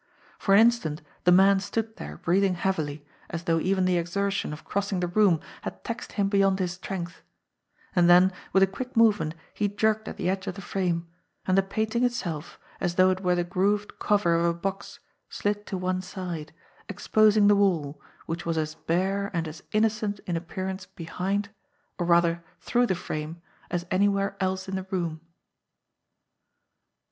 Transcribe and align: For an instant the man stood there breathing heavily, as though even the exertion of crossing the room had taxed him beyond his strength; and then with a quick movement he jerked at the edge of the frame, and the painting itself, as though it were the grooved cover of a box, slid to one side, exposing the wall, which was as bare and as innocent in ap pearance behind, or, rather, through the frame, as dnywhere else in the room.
For 0.39 0.55
an 0.55 0.59
instant 0.61 1.03
the 1.25 1.31
man 1.31 1.59
stood 1.59 1.97
there 1.97 2.17
breathing 2.17 2.55
heavily, 2.55 3.05
as 3.29 3.43
though 3.43 3.59
even 3.59 3.85
the 3.85 3.99
exertion 3.99 4.51
of 4.51 4.63
crossing 4.65 4.99
the 4.99 5.07
room 5.07 5.39
had 5.61 5.83
taxed 5.83 6.13
him 6.13 6.27
beyond 6.27 6.57
his 6.57 6.71
strength; 6.71 7.21
and 7.95 8.09
then 8.09 8.33
with 8.51 8.63
a 8.63 8.65
quick 8.65 8.97
movement 8.97 9.35
he 9.53 9.67
jerked 9.67 10.07
at 10.07 10.17
the 10.17 10.27
edge 10.27 10.47
of 10.47 10.55
the 10.55 10.59
frame, 10.61 11.07
and 11.45 11.55
the 11.55 11.61
painting 11.61 12.03
itself, 12.03 12.57
as 12.79 12.95
though 12.95 13.11
it 13.11 13.21
were 13.21 13.35
the 13.35 13.43
grooved 13.43 13.99
cover 13.99 14.33
of 14.33 14.43
a 14.45 14.55
box, 14.55 14.99
slid 15.29 15.67
to 15.67 15.77
one 15.77 16.01
side, 16.01 16.51
exposing 16.89 17.45
the 17.47 17.55
wall, 17.55 18.01
which 18.25 18.43
was 18.43 18.57
as 18.57 18.73
bare 18.73 19.29
and 19.35 19.47
as 19.47 19.61
innocent 19.71 20.19
in 20.25 20.35
ap 20.35 20.47
pearance 20.47 20.87
behind, 20.95 21.49
or, 21.99 22.07
rather, 22.07 22.43
through 22.59 22.87
the 22.87 22.95
frame, 22.95 23.39
as 23.69 23.85
dnywhere 23.85 24.33
else 24.41 24.67
in 24.67 24.75
the 24.77 24.87
room. 24.89 25.21